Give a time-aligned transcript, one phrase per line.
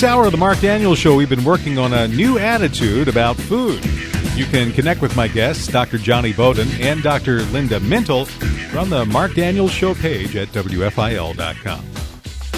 [0.00, 3.36] this hour of the Mark Daniels Show, we've been working on a new attitude about
[3.36, 3.84] food.
[4.34, 5.98] You can connect with my guests, Dr.
[5.98, 7.42] Jonny Bowden and Dr.
[7.46, 8.26] Linda Mintle,
[8.70, 11.99] from the Mark Daniels Show page at WFIL.com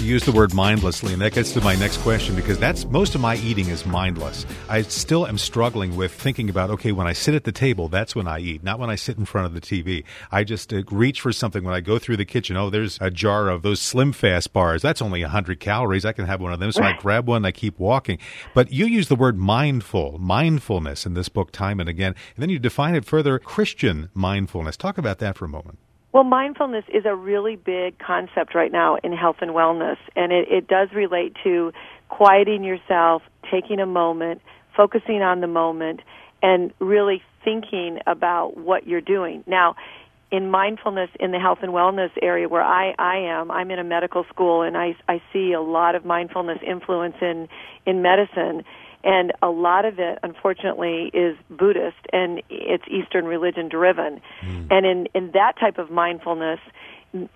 [0.00, 3.20] use the word mindlessly, and that gets to my next question because that's most of
[3.20, 4.46] my eating is mindless.
[4.68, 8.14] I still am struggling with thinking about okay, when I sit at the table, that's
[8.14, 10.04] when I eat, not when I sit in front of the TV.
[10.30, 12.56] I just uh, reach for something when I go through the kitchen.
[12.56, 14.82] Oh, there's a jar of those Slim Fast bars.
[14.82, 16.04] That's only 100 calories.
[16.04, 16.72] I can have one of them.
[16.72, 18.18] So I grab one, I keep walking.
[18.54, 22.50] But you use the word mindful, mindfulness in this book time and again, and then
[22.50, 24.76] you define it further Christian mindfulness.
[24.76, 25.78] Talk about that for a moment.
[26.12, 30.48] Well, mindfulness is a really big concept right now in health and wellness, and it,
[30.50, 31.72] it does relate to
[32.08, 34.42] quieting yourself, taking a moment,
[34.76, 36.00] focusing on the moment,
[36.42, 39.44] and really thinking about what you're doing.
[39.46, 39.76] Now,
[40.32, 43.84] in mindfulness in the health and wellness area where I, I am, I'm in a
[43.84, 47.48] medical school and I, I see a lot of mindfulness influence in,
[47.84, 48.64] in medicine
[49.02, 54.66] and a lot of it unfortunately is buddhist and it's eastern religion driven mm.
[54.70, 56.60] and in in that type of mindfulness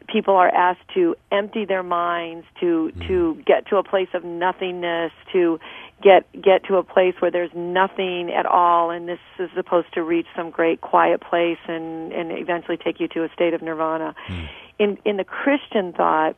[0.09, 3.09] people are asked to empty their minds to mm.
[3.09, 5.59] to get to a place of nothingness to
[6.03, 10.03] get get to a place where there's nothing at all and this is supposed to
[10.03, 14.15] reach some great quiet place and and eventually take you to a state of nirvana
[14.29, 14.49] mm.
[14.79, 16.37] in in the christian thought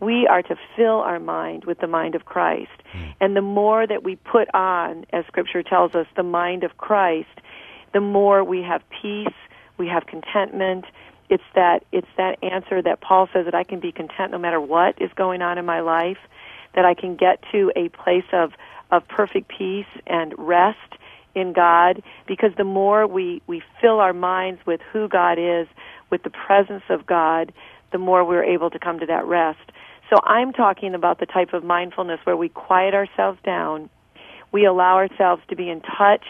[0.00, 2.70] we are to fill our mind with the mind of Christ.
[2.94, 3.14] Mm.
[3.20, 7.40] And the more that we put on, as Scripture tells us, the mind of Christ,
[7.92, 9.34] the more we have peace,
[9.76, 10.84] we have contentment.
[11.30, 14.60] It's that it's that answer that Paul says that I can be content no matter
[14.60, 16.18] what is going on in my life,
[16.74, 18.52] that I can get to a place of
[18.90, 20.78] of perfect peace and rest
[21.34, 25.68] in God because the more we we fill our minds with who God is,
[26.10, 27.52] with the presence of God,
[27.92, 29.72] the more we're able to come to that rest.
[30.10, 33.90] So I'm talking about the type of mindfulness where we quiet ourselves down,
[34.52, 36.24] we allow ourselves to be in touch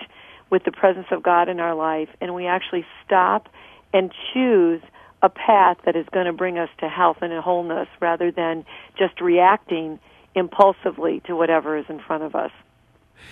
[0.50, 3.48] with the presence of God in our life, and we actually stop
[3.92, 4.80] and choose
[5.22, 8.64] a path that is going to bring us to health and wholeness rather than
[8.96, 9.98] just reacting
[10.34, 12.52] impulsively to whatever is in front of us.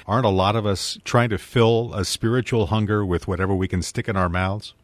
[0.06, 3.82] Aren't a lot of us trying to fill a spiritual hunger with whatever we can
[3.82, 4.74] stick in our mouths?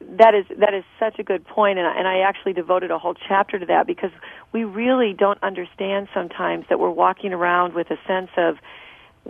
[0.00, 2.98] That is that is such a good point, and I, and I actually devoted a
[2.98, 4.10] whole chapter to that because
[4.52, 8.56] we really don't understand sometimes that we're walking around with a sense of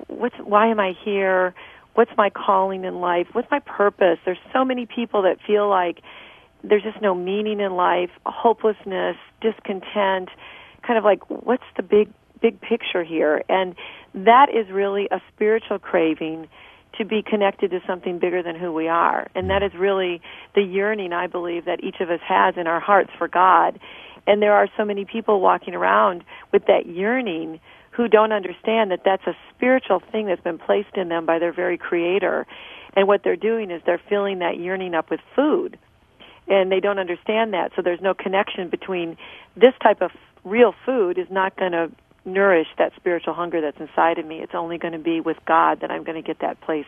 [0.06, 1.54] what's why am I here?
[1.94, 3.26] What's my calling in life?
[3.32, 4.18] What's my purpose?
[4.24, 6.00] There's so many people that feel like
[6.62, 10.28] there's just no meaning in life, hopelessness, discontent,
[10.86, 12.10] kind of like what's the big
[12.40, 13.42] big picture here?
[13.48, 13.74] And
[14.14, 16.48] that is really a spiritual craving
[17.00, 19.26] to be connected to something bigger than who we are.
[19.34, 19.66] And that mm.
[19.66, 20.20] is really
[20.54, 23.80] the yearning, I believe, that each of us has in our hearts for God.
[24.26, 27.58] And there are so many people walking around with that yearning
[27.92, 31.54] who don't understand that that's a spiritual thing that's been placed in them by their
[31.54, 32.46] very creator.
[32.94, 35.78] And what they're doing is they're filling that yearning up with food.
[36.48, 37.72] And they don't understand that.
[37.76, 39.16] So there's no connection between
[39.56, 40.10] this type of
[40.44, 41.90] real food is not going to
[42.24, 44.40] nourish that spiritual hunger that's inside of me.
[44.40, 46.86] It's only going to be with God that I'm going to get that place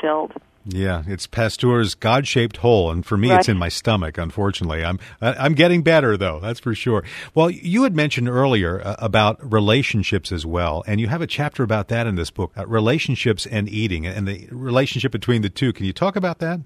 [0.00, 0.32] filled.
[0.66, 3.38] Yeah, it's Pascal's God-shaped hole, and for me, right.
[3.38, 4.16] it's in my stomach.
[4.16, 6.40] Unfortunately, I'm I'm getting better though.
[6.40, 7.04] That's for sure.
[7.34, 11.62] Well, you had mentioned earlier uh, about relationships as well, and you have a chapter
[11.62, 15.74] about that in this book, uh, relationships and eating, and the relationship between the two.
[15.74, 16.60] Can you talk about that?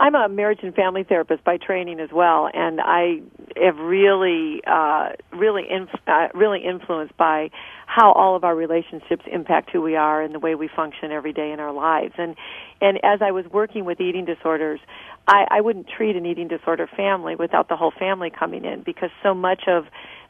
[0.00, 3.20] I'm a marriage and family therapist by training as well, and I
[3.62, 7.50] have really, uh, really, inf- uh, really influenced by
[7.90, 11.32] how all of our relationships impact who we are and the way we function every
[11.32, 12.14] day in our lives.
[12.18, 12.36] And
[12.80, 14.78] and as I was working with eating disorders,
[15.26, 19.10] I, I wouldn't treat an eating disorder family without the whole family coming in because
[19.24, 19.86] so much of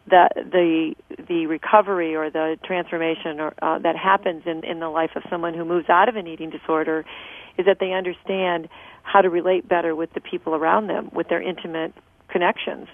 [0.08, 0.94] the the
[1.28, 5.52] the recovery or the transformation or uh, that happens in in the life of someone
[5.52, 7.04] who moves out of an eating disorder
[7.58, 8.70] is that they understand
[9.02, 11.92] how to relate better with the people around them, with their intimate
[12.28, 12.88] connections.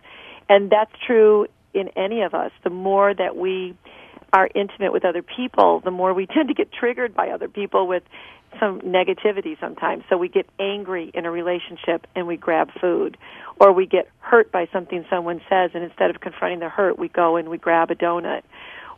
[0.48, 2.50] And that's true in any of us.
[2.64, 3.76] The more that we
[4.32, 7.87] are intimate with other people, the more we tend to get triggered by other people
[7.87, 8.02] with
[8.61, 10.05] some negativity sometimes.
[10.08, 13.17] So we get angry in a relationship and we grab food.
[13.61, 17.08] Or we get hurt by something someone says and instead of confronting the hurt, we
[17.08, 18.43] go and we grab a donut.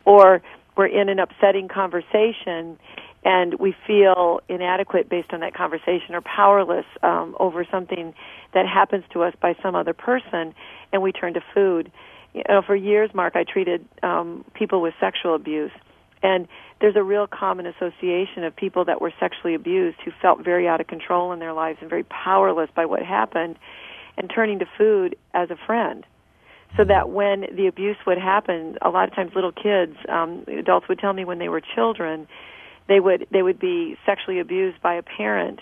[0.05, 0.41] Or
[0.77, 2.77] we're in an upsetting conversation
[3.23, 8.13] and we feel inadequate based on that conversation or powerless um, over something
[8.53, 10.53] that happens to us by some other person,
[10.93, 11.91] and we turn to food.
[12.33, 15.71] You know, for years, Mark, I treated um, people with sexual abuse,
[16.21, 16.47] and
[16.79, 20.79] there's a real common association of people that were sexually abused who felt very out
[20.79, 23.57] of control in their lives and very powerless by what happened,
[24.17, 26.05] and turning to food as a friend.
[26.77, 30.87] so that when the abuse would happen, a lot of times little kids, um, adults
[30.87, 32.27] would tell me when they were children,
[32.87, 35.59] they would they would be sexually abused by a parent,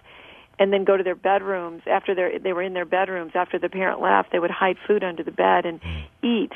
[0.59, 3.69] and then go to their bedrooms after they they were in their bedrooms after the
[3.69, 4.31] parent left.
[4.31, 5.80] They would hide food under the bed and
[6.24, 6.51] eat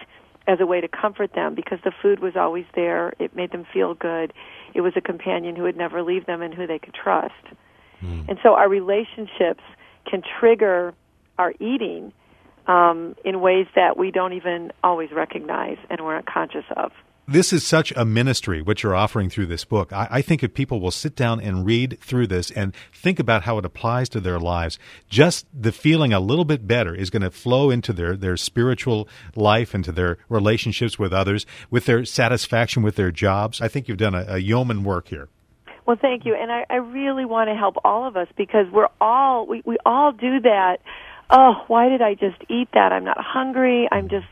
[0.47, 3.13] as a way to comfort them because the food was always there.
[3.19, 4.33] It made them feel good.
[4.73, 7.33] It was a companion who would never leave them and who they could trust.
[8.03, 8.27] Mm.
[8.27, 9.63] And so our relationships
[10.09, 10.93] can trigger
[11.37, 12.11] our eating
[12.67, 16.91] um, in ways that we don't even always recognize and we're not conscious of.
[17.31, 19.93] This is such a ministry, what you're offering through this book.
[19.93, 23.43] I, I, think if people will sit down and read through this and think about
[23.43, 27.21] how it applies to their lives, just the feeling a little bit better is going
[27.21, 32.83] to flow into their, their spiritual life, into their relationships with others, with their satisfaction
[32.83, 33.61] with their jobs.
[33.61, 35.29] I think you've done a, a yeoman work here.
[35.85, 36.35] Well, thank you.
[36.35, 39.77] And I, I really want to help all of us because we're all, we, we
[39.85, 40.79] all do that
[41.31, 42.91] oh, why did I just eat that?
[42.91, 43.87] I'm not hungry.
[43.91, 44.11] I'm mm.
[44.11, 44.27] just,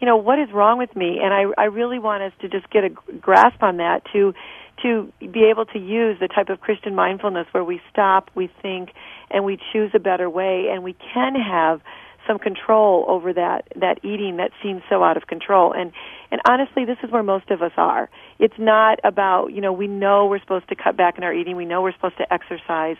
[0.00, 1.20] you know, what is wrong with me?
[1.22, 4.34] And I, I really want us to just get a grasp on that to,
[4.82, 8.90] to be able to use the type of Christian mindfulness where we stop, we think,
[9.30, 11.80] and we choose a better way, and we can have
[12.26, 15.72] some control over that that eating that seems so out of control.
[15.72, 15.90] And
[16.30, 18.10] and honestly this is where most of us are.
[18.38, 21.56] It's not about you know we know we're supposed to cut back in our eating.
[21.56, 22.96] We know we're supposed to exercise.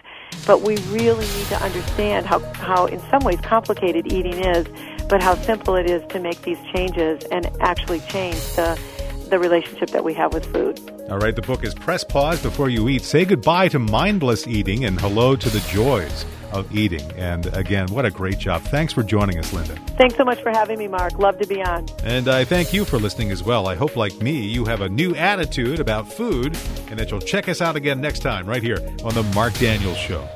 [0.47, 4.67] But we really need to understand how how in some ways complicated eating is
[5.11, 8.81] but how simple it is to make these changes and actually change the
[9.29, 10.81] the relationship that we have with food.
[11.09, 13.03] All right, the book is Press Pause Before You Eat.
[13.03, 17.13] Say goodbye to mindless eating and hello to the joys of eating.
[17.13, 18.63] And again, what a great job.
[18.63, 19.77] Thanks for joining us, Linda.
[19.97, 21.17] Thanks so much for having me, Mark.
[21.19, 21.87] Love to be on.
[22.03, 23.69] And I thank you for listening as well.
[23.69, 26.59] I hope, like me, you have a new attitude about food
[26.91, 29.97] and that you'll check us out again next time right here on The Mark Daniels
[29.97, 30.29] Show.